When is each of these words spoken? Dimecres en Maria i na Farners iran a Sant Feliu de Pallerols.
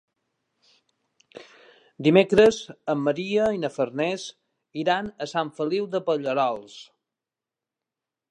Dimecres 2.07 2.57
en 2.95 3.03
Maria 3.09 3.45
i 3.57 3.61
na 3.65 3.71
Farners 3.75 4.25
iran 4.85 5.13
a 5.25 5.27
Sant 5.35 5.51
Feliu 5.59 5.87
de 5.97 6.01
Pallerols. 6.09 6.79